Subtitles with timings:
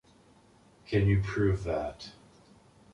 [0.87, 2.09] Can you prove that?